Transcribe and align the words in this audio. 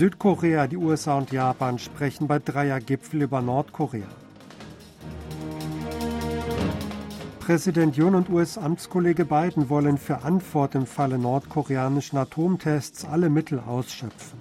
Südkorea, 0.00 0.66
die 0.66 0.78
USA 0.78 1.18
und 1.18 1.30
Japan 1.30 1.78
sprechen 1.78 2.26
bei 2.26 2.38
Dreiergipfel 2.38 3.20
über 3.20 3.42
Nordkorea. 3.42 4.06
Präsident 7.40 7.98
Yoon 7.98 8.14
und 8.14 8.30
US-Amtskollege 8.30 9.26
Biden 9.26 9.68
wollen 9.68 9.98
für 9.98 10.22
Antwort 10.22 10.74
im 10.74 10.86
Falle 10.86 11.18
nordkoreanischen 11.18 12.18
Atomtests 12.18 13.04
alle 13.04 13.28
Mittel 13.28 13.60
ausschöpfen. 13.60 14.38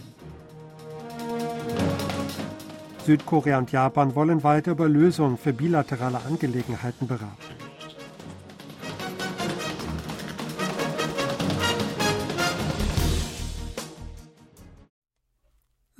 Südkorea 3.05 3.57
und 3.57 3.73
Japan 3.73 4.15
wollen 4.15 4.43
weiter 4.45 4.71
über 4.71 4.87
Lösungen 4.87 5.37
für 5.37 5.51
bilaterale 5.51 6.21
Angelegenheiten 6.25 7.05
beraten. 7.05 7.48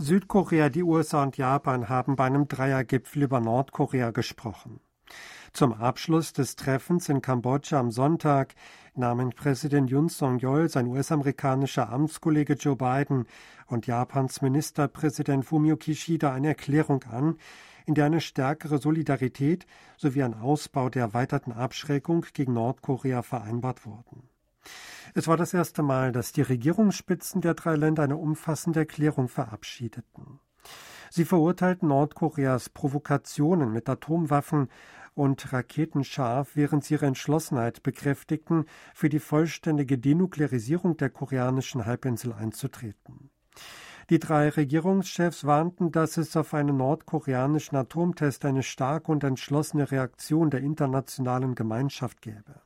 Südkorea, 0.10 0.70
die 0.70 0.82
USA 0.82 1.22
und 1.22 1.38
Japan 1.38 1.88
haben 1.88 2.16
bei 2.16 2.26
einem 2.26 2.48
Dreiergipfel 2.48 3.22
über 3.22 3.40
Nordkorea 3.40 4.10
gesprochen. 4.10 4.80
Zum 5.54 5.72
Abschluss 5.72 6.34
des 6.34 6.56
Treffens 6.56 7.10
in 7.10 7.22
Kambodscha 7.22 7.80
am 7.80 7.92
Sonntag 7.92 8.56
nahmen 8.96 9.30
Präsident 9.30 9.92
Yoon 9.92 10.10
Song-yeol, 10.10 10.68
sein 10.68 10.88
US-amerikanischer 10.88 11.92
Amtskollege 11.92 12.54
Joe 12.56 12.76
Biden 12.76 13.28
und 13.68 13.86
Japans 13.86 14.42
Ministerpräsident 14.42 15.46
Fumio 15.46 15.78
Kishida 15.78 16.34
eine 16.34 16.48
Erklärung 16.48 17.04
an, 17.04 17.38
in 17.86 17.94
der 17.94 18.06
eine 18.06 18.20
stärkere 18.20 18.80
Solidarität 18.80 19.68
sowie 19.96 20.24
ein 20.24 20.34
Ausbau 20.34 20.90
der 20.90 21.04
erweiterten 21.04 21.52
Abschreckung 21.52 22.26
gegen 22.34 22.54
Nordkorea 22.54 23.22
vereinbart 23.22 23.86
wurden. 23.86 24.28
Es 25.20 25.28
war 25.28 25.36
das 25.36 25.54
erste 25.54 25.84
Mal, 25.84 26.14
dass 26.14 26.32
die 26.32 26.44
Regierungsspitzen 26.44 27.42
der 27.42 27.54
drei 27.54 27.76
Länder 27.76 28.04
eine 28.04 28.16
umfassende 28.16 28.80
Erklärung 28.80 29.28
verabschiedeten. 29.28 30.40
Sie 31.10 31.26
verurteilten 31.26 31.90
Nordkoreas 31.90 32.70
Provokationen 32.70 33.74
mit 33.74 33.90
Atomwaffen 33.90 34.70
und 35.16 35.52
Raketen 35.52 36.06
scharf, 36.06 36.56
während 36.56 36.86
sie 36.86 36.94
ihre 36.94 37.08
Entschlossenheit 37.08 37.84
bekräftigten, 37.84 38.64
für 38.96 39.10
die 39.10 39.20
vollständige 39.20 39.98
Denuklearisierung 39.98 40.96
der 40.96 41.10
koreanischen 41.10 41.86
Halbinsel 41.86 42.32
einzutreten. 42.32 43.30
Die 44.10 44.20
drei 44.20 44.48
Regierungschefs 44.48 45.44
warnten, 45.44 45.92
dass 45.92 46.16
es 46.16 46.38
auf 46.38 46.54
einen 46.54 46.78
nordkoreanischen 46.78 47.78
Atomtest 47.78 48.46
eine 48.46 48.64
starke 48.64 49.12
und 49.12 49.26
entschlossene 49.26 49.92
Reaktion 49.92 50.50
der 50.50 50.62
internationalen 50.62 51.56
Gemeinschaft 51.56 52.22
gäbe. 52.22 52.62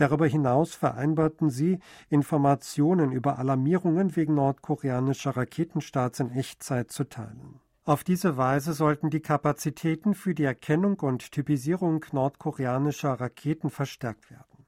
Darüber 0.00 0.26
hinaus 0.26 0.74
vereinbarten 0.74 1.50
sie, 1.50 1.78
Informationen 2.08 3.12
über 3.12 3.38
Alarmierungen 3.38 4.16
wegen 4.16 4.32
nordkoreanischer 4.32 5.36
Raketenstarts 5.36 6.20
in 6.20 6.30
Echtzeit 6.30 6.90
zu 6.90 7.04
teilen. 7.04 7.60
Auf 7.84 8.02
diese 8.02 8.38
Weise 8.38 8.72
sollten 8.72 9.10
die 9.10 9.20
Kapazitäten 9.20 10.14
für 10.14 10.34
die 10.34 10.44
Erkennung 10.44 10.98
und 11.00 11.32
Typisierung 11.32 12.02
nordkoreanischer 12.12 13.12
Raketen 13.12 13.68
verstärkt 13.68 14.30
werden. 14.30 14.64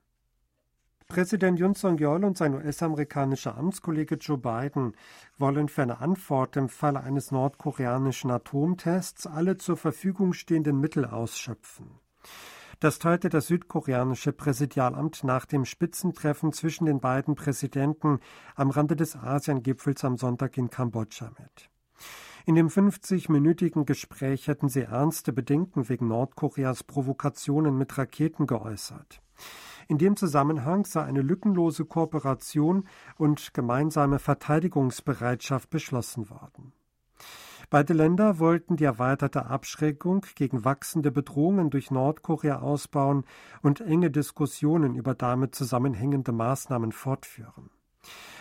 Präsident 1.09 1.59
Yoon 1.59 1.75
Song-yeol 1.75 2.27
und 2.27 2.37
sein 2.37 2.53
US-amerikanischer 2.53 3.57
Amtskollege 3.57 4.17
Joe 4.17 4.37
Biden 4.37 4.93
wollen 5.39 5.71
für 5.71 5.81
eine 5.81 6.03
Antwort 6.03 6.59
im 6.59 6.69
Falle 6.69 7.01
eines 7.01 7.31
nordkoreanischen 7.31 8.31
Atomtests 8.31 9.27
alle 9.27 9.57
zur 9.57 9.79
Verfügung 9.79 10.35
stehenden 10.35 10.79
Mittel 10.79 11.07
ausschöpfen. 11.07 11.87
Das 12.83 12.99
teilte 12.99 13.29
das 13.29 13.47
südkoreanische 13.47 14.33
Präsidialamt 14.33 15.23
nach 15.23 15.47
dem 15.47 15.65
Spitzentreffen 15.65 16.53
zwischen 16.53 16.87
den 16.87 16.99
beiden 16.99 17.37
Präsidenten 17.37 18.19
am 18.57 18.71
Rande 18.71 18.97
des 18.97 19.15
Asiengipfels 19.15 20.05
am 20.05 20.17
Sonntag 20.17 20.59
in 20.59 20.69
Kambodscha 20.69 21.31
mit. 21.39 21.71
In 22.45 22.57
dem 22.57 22.67
50-minütigen 22.67 23.85
Gespräch 23.85 24.49
hätten 24.49 24.69
sie 24.69 24.81
ernste 24.81 25.33
Bedenken 25.33 25.89
wegen 25.89 26.09
Nordkoreas 26.09 26.83
Provokationen 26.83 27.79
mit 27.79 27.97
Raketen 27.97 28.49
geäußert. 28.49 29.23
In 29.87 29.99
dem 29.99 30.17
Zusammenhang 30.17 30.85
sei 30.85 31.05
eine 31.05 31.23
lückenlose 31.23 31.85
Kooperation 31.85 32.89
und 33.17 33.55
gemeinsame 33.55 34.19
Verteidigungsbereitschaft 34.19 35.71
beschlossen 35.71 36.31
worden. 36.31 36.73
Beide 37.73 37.95
Länder 37.95 38.39
wollten 38.39 38.77
die 38.77 38.85
erweiterte 38.85 39.47
Abschreckung 39.47 40.27
gegen 40.35 40.63
wachsende 40.63 41.11
Bedrohungen 41.11 41.71
durch 41.71 41.91
Nordkorea 41.91 42.59
ausbauen 42.59 43.25
und 43.63 43.81
enge 43.81 44.11
Diskussionen 44.11 44.95
über 44.95 45.15
damit 45.15 45.55
zusammenhängende 45.55 46.33
Maßnahmen 46.33 46.93
fortführen. 46.93 47.71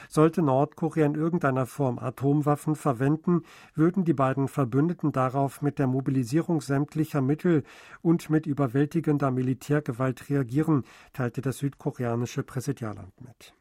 Sollte 0.09 0.42
Nordkorea 0.42 1.06
in 1.06 1.16
irgendeiner 1.16 1.66
Form 1.66 1.97
Atomwaffen 1.97 2.75
verwenden, 2.75 3.44
würden 3.74 4.03
die 4.03 4.14
beiden 4.14 4.50
Verbündeten 4.50 5.14
darauf 5.14 5.62
mit 5.62 5.80
der 5.80 5.88
Mobilisierung 5.88 6.59
sämtlicher 6.59 7.22
Mittel 7.22 7.63
und 8.02 8.30
mit 8.30 8.46
überwältigender 8.46 9.31
Militärgewalt 9.31 10.30
reagieren, 10.30 10.84
teilte 11.13 11.40
das 11.40 11.59
südkoreanische 11.59 12.44
Präsidialamt 12.44 13.22
mit. 13.22 13.53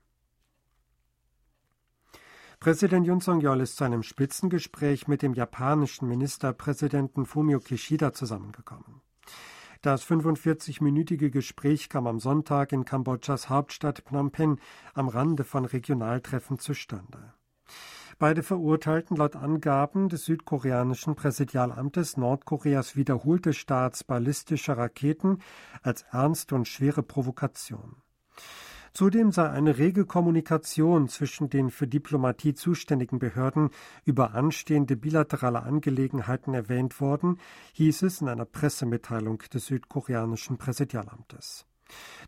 Präsident 2.62 3.06
Yoon 3.06 3.22
Song-yeol 3.22 3.62
ist 3.62 3.76
zu 3.78 3.84
einem 3.84 4.03
Spitzengespräch 4.03 5.09
mit 5.09 5.22
dem 5.22 5.32
japanischen 5.32 6.06
Ministerpräsidenten 6.06 7.25
Fumio 7.25 7.59
Kishida 7.59 8.12
zusammengekommen. 8.12 9.00
Das 9.81 10.04
45-minütige 10.04 11.31
Gespräch 11.31 11.88
kam 11.88 12.06
am 12.06 12.21
Sonntag 12.21 12.72
in 12.72 12.84
Kambodschas 12.84 13.48
Hauptstadt 13.48 14.03
Phnom 14.06 14.31
Penh 14.31 14.59
am 14.93 15.09
Rande 15.09 15.44
von 15.44 15.65
Regionaltreffen 15.65 16.59
zustande. 16.59 17.32
Beide 18.19 18.43
verurteilten 18.43 19.16
laut 19.16 19.37
Angaben 19.37 20.10
des 20.10 20.27
südkoreanischen 20.27 21.15
Präsidialamtes 21.15 22.19
Nordkoreas 22.19 22.94
wiederholte 22.94 23.54
Starts 23.54 24.04
ballistischer 24.04 24.77
Raketen 24.77 25.38
als 25.82 26.03
ernste 26.10 26.56
und 26.56 26.69
schwere 26.69 27.03
Provokation. 27.03 28.03
Zudem 28.93 29.31
sei 29.31 29.49
eine 29.49 29.78
rege 29.78 30.05
Kommunikation 30.05 31.09
zwischen 31.09 31.49
den 31.49 31.71
für 31.71 31.87
Diplomatie 31.87 32.55
zuständigen 32.55 33.19
Behörden 33.19 33.71
über 34.05 34.34
anstehende 34.34 34.97
bilaterale 34.97 35.62
Angelegenheiten 35.62 36.55
erwähnt 36.55 37.01
worden, 37.01 37.39
hieß 37.75 38.03
es 38.03 38.21
in 38.21 38.28
einer 38.28 38.45
Pressemitteilung 38.45 39.39
des 39.53 39.67
südkoreanischen 39.67 40.59
Präsidialamtes. 40.59 41.67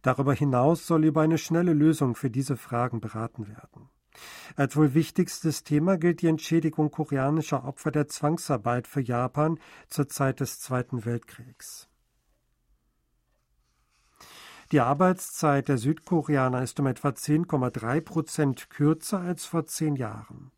Darüber 0.03 0.35
hinaus 0.35 0.87
soll 0.87 1.05
über 1.05 1.23
eine 1.23 1.39
schnelle 1.39 1.73
Lösung 1.73 2.15
für 2.15 2.31
diese 2.31 2.57
Fragen 2.57 3.01
beraten 3.01 3.49
werden. 3.49 3.89
Als 4.57 4.77
wohl 4.77 4.95
wichtigstes 4.95 5.65
Thema 5.65 5.97
gilt 5.97 6.23
die 6.23 6.27
Entschädigung 6.27 6.91
koreanischer 6.91 7.65
Opfer 7.65 7.91
der 7.91 8.09
Zwangsarbeit 8.09 8.87
für 8.87 9.01
Japan 9.01 9.59
zur 9.89 10.09
Zeit 10.09 10.41
des 10.41 10.61
Zweiten 10.61 11.05
Weltkriegs. 11.05 11.89
Die 14.73 14.81
Arbeitszeit 14.81 15.69
der 15.69 15.77
Südkoreaner 15.77 16.63
ist 16.63 16.81
um 16.81 16.87
etwa 16.87 17.09
10,3 17.09 18.01
Prozent 18.01 18.71
kürzer 18.71 19.21
als 19.21 19.45
vor 19.45 19.67
zehn 19.67 19.97
Jahren. 19.97 20.51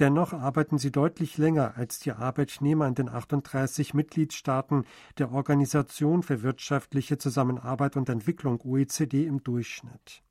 Dennoch 0.00 0.32
arbeiten 0.32 0.78
sie 0.78 0.90
deutlich 0.90 1.38
länger 1.38 1.74
als 1.76 2.00
die 2.00 2.10
Arbeitnehmer 2.10 2.88
in 2.88 2.96
den 2.96 3.08
38 3.08 3.94
Mitgliedstaaten 3.94 4.84
der 5.18 5.30
Organisation 5.30 6.24
für 6.24 6.42
wirtschaftliche 6.42 7.18
Zusammenarbeit 7.18 7.96
und 7.96 8.08
Entwicklung 8.08 8.60
OECD 8.62 9.24
im 9.24 9.44
Durchschnitt. 9.44 10.24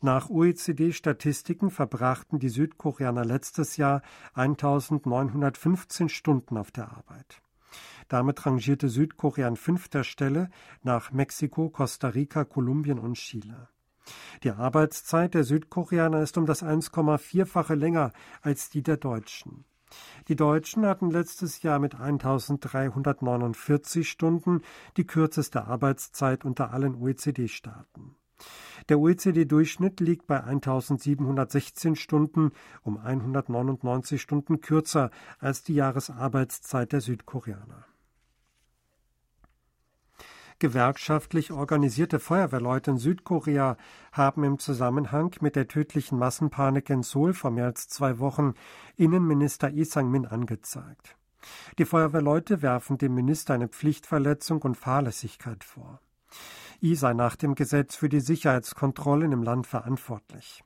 Nach 0.00 0.30
OECD-Statistiken 0.30 1.70
verbrachten 1.70 2.38
die 2.38 2.48
Südkoreaner 2.48 3.26
letztes 3.26 3.76
Jahr 3.76 4.00
1915 4.32 6.08
Stunden 6.08 6.56
auf 6.56 6.70
der 6.70 6.90
Arbeit. 6.90 7.42
Damit 8.08 8.46
rangierte 8.46 8.88
Südkorea 8.88 9.48
an 9.48 9.56
fünfter 9.56 10.04
Stelle 10.04 10.50
nach 10.82 11.12
Mexiko, 11.12 11.70
Costa 11.70 12.08
Rica, 12.08 12.44
Kolumbien 12.44 12.98
und 12.98 13.14
Chile. 13.14 13.68
Die 14.42 14.50
Arbeitszeit 14.50 15.34
der 15.34 15.44
Südkoreaner 15.44 16.22
ist 16.22 16.36
um 16.36 16.46
das 16.46 16.62
1,4-fache 16.62 17.74
länger 17.74 18.12
als 18.40 18.70
die 18.70 18.82
der 18.82 18.96
Deutschen. 18.96 19.64
Die 20.28 20.36
Deutschen 20.36 20.86
hatten 20.86 21.10
letztes 21.10 21.62
Jahr 21.62 21.78
mit 21.78 21.94
1349 21.94 24.08
Stunden 24.08 24.62
die 24.96 25.06
kürzeste 25.06 25.66
Arbeitszeit 25.66 26.44
unter 26.44 26.72
allen 26.72 26.94
OECD-Staaten. 26.94 28.16
Der 28.88 28.98
OECD-Durchschnitt 28.98 30.00
liegt 30.00 30.26
bei 30.26 30.42
1716 30.42 31.94
Stunden, 31.94 32.50
um 32.82 32.96
199 32.96 34.20
Stunden 34.20 34.60
kürzer 34.60 35.10
als 35.38 35.62
die 35.62 35.74
Jahresarbeitszeit 35.74 36.92
der 36.92 37.00
Südkoreaner. 37.00 37.86
Gewerkschaftlich 40.62 41.50
organisierte 41.50 42.20
Feuerwehrleute 42.20 42.92
in 42.92 42.96
Südkorea 42.96 43.76
haben 44.12 44.44
im 44.44 44.60
Zusammenhang 44.60 45.34
mit 45.40 45.56
der 45.56 45.66
tödlichen 45.66 46.18
Massenpanik 46.18 46.88
in 46.88 47.02
Seoul 47.02 47.34
vor 47.34 47.50
mehr 47.50 47.64
als 47.64 47.88
zwei 47.88 48.20
Wochen 48.20 48.54
Innenminister 48.94 49.70
Lee 49.70 49.82
Sang-min 49.82 50.24
angezeigt. 50.24 51.16
Die 51.78 51.84
Feuerwehrleute 51.84 52.62
werfen 52.62 52.96
dem 52.96 53.12
Minister 53.12 53.54
eine 53.54 53.66
Pflichtverletzung 53.66 54.62
und 54.62 54.76
Fahrlässigkeit 54.76 55.64
vor. 55.64 56.00
I 56.80 56.94
sei 56.94 57.12
nach 57.12 57.34
dem 57.34 57.56
Gesetz 57.56 57.96
für 57.96 58.08
die 58.08 58.20
Sicherheitskontrollen 58.20 59.32
im 59.32 59.42
Land 59.42 59.66
verantwortlich. 59.66 60.62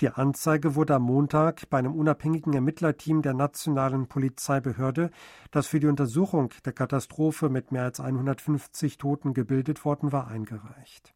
Die 0.00 0.10
Anzeige 0.10 0.74
wurde 0.74 0.94
am 0.94 1.02
Montag 1.02 1.68
bei 1.70 1.78
einem 1.78 1.94
unabhängigen 1.94 2.52
Ermittlerteam 2.52 3.22
der 3.22 3.34
nationalen 3.34 4.06
Polizeibehörde, 4.08 5.10
das 5.50 5.66
für 5.66 5.80
die 5.80 5.86
Untersuchung 5.86 6.50
der 6.64 6.72
Katastrophe 6.72 7.48
mit 7.48 7.72
mehr 7.72 7.84
als 7.84 8.00
150 8.00 8.98
Toten 8.98 9.34
gebildet 9.34 9.84
worden 9.84 10.12
war, 10.12 10.28
eingereicht. 10.28 11.14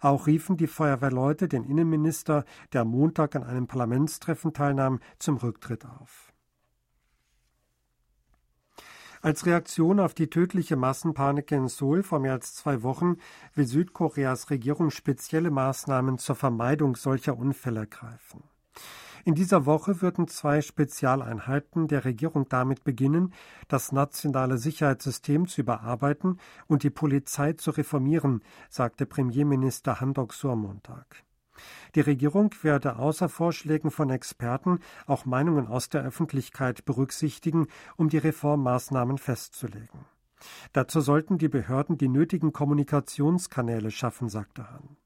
Auch 0.00 0.26
riefen 0.26 0.56
die 0.56 0.66
Feuerwehrleute 0.66 1.48
den 1.48 1.64
Innenminister, 1.64 2.44
der 2.72 2.82
am 2.82 2.88
Montag 2.88 3.34
an 3.34 3.44
einem 3.44 3.66
Parlamentstreffen 3.66 4.52
teilnahm, 4.52 5.00
zum 5.18 5.36
Rücktritt 5.36 5.86
auf. 5.86 6.25
Als 9.22 9.46
Reaktion 9.46 10.00
auf 10.00 10.14
die 10.14 10.28
tödliche 10.28 10.76
Massenpanik 10.76 11.50
in 11.52 11.68
Seoul 11.68 12.02
vor 12.02 12.20
mehr 12.20 12.32
als 12.32 12.54
zwei 12.54 12.82
Wochen 12.82 13.16
will 13.54 13.66
Südkoreas 13.66 14.50
Regierung 14.50 14.90
spezielle 14.90 15.50
Maßnahmen 15.50 16.18
zur 16.18 16.36
Vermeidung 16.36 16.96
solcher 16.96 17.36
Unfälle 17.36 17.80
ergreifen. 17.80 18.42
In 19.24 19.34
dieser 19.34 19.66
Woche 19.66 20.02
würden 20.02 20.28
zwei 20.28 20.60
Spezialeinheiten 20.60 21.88
der 21.88 22.04
Regierung 22.04 22.48
damit 22.48 22.84
beginnen, 22.84 23.34
das 23.66 23.90
nationale 23.90 24.56
Sicherheitssystem 24.56 25.48
zu 25.48 25.62
überarbeiten 25.62 26.38
und 26.68 26.84
die 26.84 26.90
Polizei 26.90 27.54
zu 27.54 27.72
reformieren, 27.72 28.44
sagte 28.68 29.04
Premierminister 29.04 30.00
Han 30.00 30.14
Dok-soo 30.14 30.50
am 30.50 30.60
Montag. 30.60 31.24
Die 31.94 32.00
Regierung 32.00 32.54
werde 32.62 32.96
außer 32.96 33.28
Vorschlägen 33.28 33.90
von 33.90 34.10
Experten 34.10 34.80
auch 35.06 35.24
Meinungen 35.24 35.66
aus 35.66 35.88
der 35.88 36.02
Öffentlichkeit 36.02 36.84
berücksichtigen, 36.84 37.68
um 37.96 38.08
die 38.08 38.18
Reformmaßnahmen 38.18 39.18
festzulegen. 39.18 40.06
Dazu 40.72 41.00
sollten 41.00 41.38
die 41.38 41.48
Behörden 41.48 41.98
die 41.98 42.08
nötigen 42.08 42.52
Kommunikationskanäle 42.52 43.90
schaffen, 43.90 44.28
sagte 44.28 44.70
Hahn. 44.70 44.96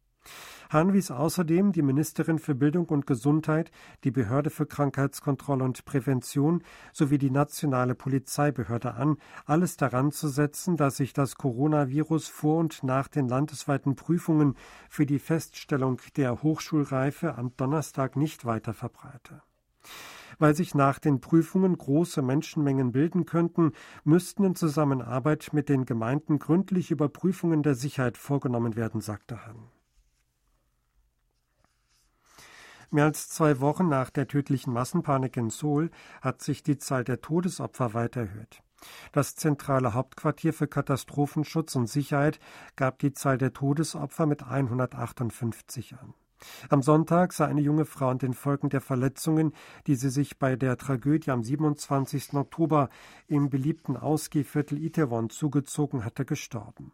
Hahn 0.71 0.93
wies 0.93 1.11
außerdem 1.11 1.73
die 1.73 1.83
Ministerin 1.83 2.39
für 2.39 2.55
Bildung 2.55 2.87
und 2.87 3.05
Gesundheit, 3.05 3.73
die 4.05 4.13
Behörde 4.13 4.51
für 4.51 4.67
Krankheitskontrolle 4.67 5.65
und 5.65 5.85
Prävention 5.85 6.63
sowie 6.93 7.19
die 7.19 7.33
nationale 7.33 7.97
Polizeibehörde 7.97 8.95
an, 8.95 9.17
alles 9.47 9.77
daran 9.77 10.13
zu 10.13 10.29
setzen, 10.29 10.77
dass 10.77 10.97
sich 10.97 11.13
das 11.13 11.35
Coronavirus 11.35 12.29
vor 12.29 12.59
und 12.59 12.85
nach 12.85 13.09
den 13.09 13.29
landesweiten 13.29 13.97
Prüfungen 13.97 14.55
für 14.89 15.07
die 15.07 15.19
Feststellung 15.19 16.01
der 16.17 16.41
Hochschulreife 16.41 17.37
am 17.37 17.57
Donnerstag 17.57 18.15
nicht 18.15 18.45
weiter 18.45 18.73
verbreite. 18.73 19.43
Weil 20.39 20.55
sich 20.55 20.77
nach 20.77 21.01
den 21.01 21.21
Prüfungen 21.21 21.77
große 21.77 22.23
Menschenmengen 22.23 22.93
bilden 22.93 23.27
könnten, 23.27 23.73
müssten 24.05 24.45
in 24.45 24.55
Zusammenarbeit 24.55 25.49
mit 25.53 25.69
den 25.69 25.85
Gemeinden 25.85 26.39
gründliche 26.39 26.95
Überprüfungen 26.95 27.65
der 27.65 27.75
Sicherheit 27.75 28.17
vorgenommen 28.17 28.77
werden, 28.77 29.01
sagte 29.01 29.45
Hahn. 29.45 29.80
Mehr 32.93 33.05
als 33.05 33.29
zwei 33.29 33.61
Wochen 33.61 33.89
nach 33.89 34.11
der 34.11 34.27
tödlichen 34.27 34.73
Massenpanik 34.73 35.37
in 35.37 35.51
Seoul 35.51 35.91
hat 36.21 36.43
sich 36.43 36.65
die 36.65 36.77
Zahl 36.77 37.05
der 37.05 37.21
Todesopfer 37.21 37.95
weiter 37.95 38.23
erhöht. 38.23 38.63
Das 39.13 39.37
zentrale 39.37 39.95
Hauptquartier 39.95 40.53
für 40.53 40.67
Katastrophenschutz 40.67 41.77
und 41.77 41.87
Sicherheit 41.87 42.41
gab 42.75 42.99
die 42.99 43.13
Zahl 43.13 43.39
der 43.39 43.53
Todesopfer 43.53 44.27
mit 44.27 44.43
158 44.43 45.95
an. 45.95 46.15
Am 46.69 46.83
Sonntag 46.83 47.33
sah 47.33 47.47
eine 47.47 47.61
junge 47.61 47.85
Frau 47.85 48.09
an 48.09 48.19
den 48.19 48.35
Folgen 48.35 48.71
der 48.71 48.81
Verletzungen, 48.81 49.53
die 49.87 49.95
sie 49.95 50.11
sich 50.11 50.39
bei 50.39 50.57
der 50.57 50.77
Tragödie 50.77 51.31
am 51.31 51.45
27. 51.45 52.35
Oktober 52.35 52.89
im 53.29 53.51
beliebten 53.51 53.97
Ausgehviertel 53.97 54.83
Itaewon 54.83 55.31
zugezogen 55.31 56.05
hatte, 56.05 56.25
gestorben. 56.25 56.93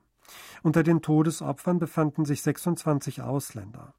Unter 0.63 0.83
den 0.83 1.03
Todesopfern 1.03 1.79
befanden 1.79 2.25
sich 2.25 2.43
26 2.43 3.23
Ausländer. 3.23 3.95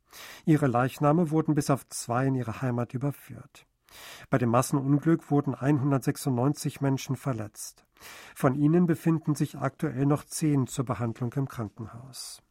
Ihre 0.46 0.68
Leichname 0.68 1.32
wurden 1.32 1.56
bis 1.56 1.70
auf 1.70 1.88
zwei 1.90 2.28
in 2.28 2.36
ihre 2.36 2.62
Heimat 2.62 2.94
überführt. 2.94 3.66
Bei 4.30 4.38
dem 4.38 4.50
Massenunglück 4.50 5.32
wurden 5.32 5.56
196 5.56 6.82
Menschen 6.82 7.16
verletzt. 7.16 7.86
Von 8.36 8.56
ihnen 8.56 8.86
befinden 8.86 9.36
sich 9.36 9.58
aktuell 9.58 10.06
noch 10.06 10.24
zehn 10.24 10.68
zur 10.68 10.86
Behandlung 10.86 11.34
im 11.34 11.48
Krankenhaus. 11.48 12.42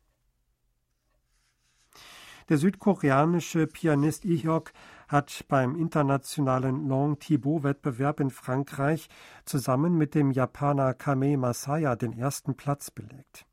Der 2.49 2.59
südkoreanische 2.59 3.67
Pianist 3.67 4.25
Ihyok 4.25 4.73
hat 5.09 5.45
beim 5.49 5.75
internationalen 5.75 6.89
Long 6.89 7.19
Thibaut 7.19 7.65
Wettbewerb 7.65 8.21
in 8.21 8.31
Frankreich 8.31 9.09
zusammen 9.45 9.99
mit 9.99 10.15
dem 10.15 10.31
Japaner 10.31 10.95
Kame 10.95 11.37
Masaya 11.37 11.97
den 11.97 12.13
ersten 12.13 12.57
Platz 12.57 12.93
belegt. 12.93 13.47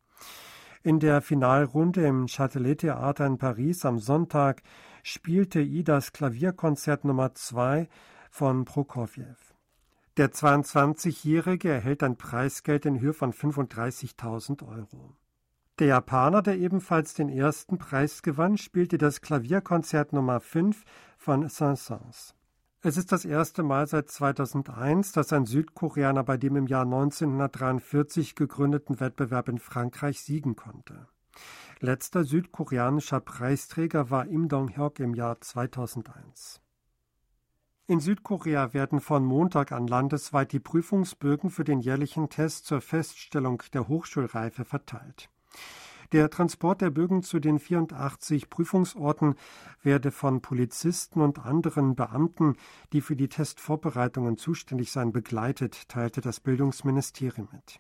In 0.86 1.00
der 1.00 1.22
Finalrunde 1.22 2.06
im 2.06 2.26
Châtelet-Theater 2.26 3.26
in 3.26 3.38
Paris 3.38 3.86
am 3.86 4.00
Sonntag 4.00 4.62
spielte 5.02 5.62
I 5.62 5.82
das 5.86 6.12
Klavierkonzert 6.12 7.06
Nummer 7.06 7.34
2 7.34 7.88
von 8.30 8.66
Prokofjew. 8.66 9.38
Der 10.18 10.34
22-Jährige 10.34 11.70
erhält 11.70 12.04
ein 12.04 12.18
Preisgeld 12.18 12.86
in 12.86 13.00
Höhe 13.00 13.14
von 13.14 13.32
35.000 13.32 14.68
Euro. 14.68 15.16
Der 15.80 15.88
Japaner, 15.88 16.42
der 16.42 16.58
ebenfalls 16.58 17.14
den 17.14 17.30
ersten 17.30 17.78
Preis 17.78 18.22
gewann, 18.22 18.58
spielte 18.58 18.98
das 18.98 19.22
Klavierkonzert 19.22 20.12
Nummer 20.12 20.42
5 20.42 20.84
von 21.18 21.48
Saint-Saëns. 21.48 22.34
Es 22.86 22.98
ist 22.98 23.14
das 23.14 23.24
erste 23.24 23.64
Mal 23.64 23.88
seit 23.88 24.12
2001, 24.12 25.14
dass 25.14 25.32
ein 25.32 25.46
Südkoreaner 25.46 26.26
bei 26.26 26.36
dem 26.36 26.58
im 26.58 26.68
Jahr 26.68 26.84
1943 26.84 28.36
gegründeten 28.36 29.00
Wettbewerb 29.00 29.48
in 29.48 29.58
Frankreich 29.58 30.20
siegen 30.20 30.58
konnte. 30.58 31.08
Letzter 31.80 32.26
südkoreanischer 32.26 33.22
Preisträger 33.22 34.10
war 34.10 34.28
Im 34.28 34.50
Dong-hyuk 34.50 35.00
im 35.00 35.14
Jahr 35.14 35.40
2001. 35.40 36.60
In 37.88 38.02
Südkorea 38.02 38.74
werden 38.74 39.00
von 39.00 39.24
Montag 39.24 39.72
an 39.72 39.88
landesweit 39.88 40.52
die 40.52 40.60
Prüfungsbögen 40.60 41.52
für 41.52 41.64
den 41.64 41.80
jährlichen 41.80 42.28
Test 42.28 42.66
zur 42.66 42.82
Feststellung 42.82 43.64
der 43.72 43.88
Hochschulreife 43.88 44.66
verteilt. 44.66 45.30
Der 46.12 46.30
Transport 46.30 46.82
der 46.82 46.90
Bögen 46.90 47.24
zu 47.24 47.40
den 47.40 47.60
84 47.60 48.50
Prüfungsorten 48.50 49.36
werde 49.82 50.12
von 50.12 50.42
Polizisten 50.42 51.22
und 51.22 51.40
anderen 51.40 51.96
Beamten, 51.96 52.56
die 52.92 53.02
für 53.02 53.16
die 53.16 53.30
Testvorbereitungen 53.30 54.38
zuständig 54.38 54.92
seien, 54.92 55.12
begleitet, 55.12 55.90
teilte 55.90 56.22
das 56.22 56.40
Bildungsministerium 56.40 57.50
mit. 57.52 57.80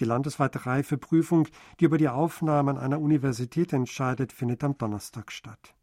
Die 0.00 0.04
landesweite 0.04 0.66
Reifeprüfung, 0.66 1.46
die 1.80 1.86
über 1.86 1.98
die 1.98 2.08
Aufnahme 2.08 2.70
an 2.72 2.78
einer 2.78 3.00
Universität 3.00 3.72
entscheidet, 3.72 4.32
findet 4.32 4.62
am 4.62 4.78
Donnerstag 4.78 5.32
statt. 5.32 5.74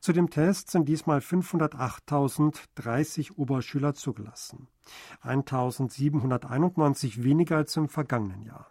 Zu 0.00 0.12
dem 0.12 0.30
Test 0.30 0.70
sind 0.70 0.88
diesmal 0.88 1.18
508.030 1.18 3.32
Oberschüler 3.36 3.94
zugelassen. 3.94 4.68
1.791 5.22 7.24
weniger 7.24 7.56
als 7.56 7.76
im 7.76 7.88
vergangenen 7.88 8.42
Jahr. 8.42 8.70